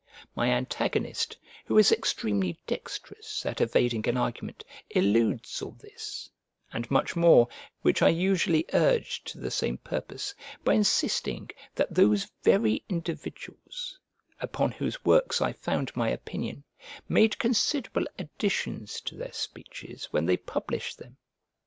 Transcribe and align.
My 0.35 0.49
antagonist, 0.49 1.37
who 1.65 1.77
is 1.77 1.91
extremely 1.91 2.57
dexterous 2.65 3.45
at 3.45 3.61
evading 3.61 4.09
an 4.09 4.17
argument, 4.17 4.63
eludes 4.89 5.61
all 5.61 5.77
this, 5.79 6.27
and 6.73 6.89
much 6.89 7.15
more, 7.15 7.47
which 7.83 8.01
I 8.01 8.09
usually 8.09 8.65
urge 8.73 9.23
to 9.25 9.37
the 9.37 9.51
same 9.51 9.77
purpose, 9.77 10.33
by 10.63 10.73
insisting 10.73 11.51
that 11.75 11.93
those 11.93 12.27
very 12.41 12.83
individuals, 12.89 13.99
upon 14.39 14.71
whose 14.71 15.05
works 15.05 15.39
I 15.39 15.53
found 15.53 15.95
my 15.95 16.09
opinion, 16.09 16.63
made 17.07 17.37
considerable 17.37 18.07
additions 18.17 19.01
to 19.01 19.15
their 19.15 19.33
speeches 19.33 20.05
when 20.05 20.25
they 20.25 20.35
published 20.37 20.97
them. 20.97 21.17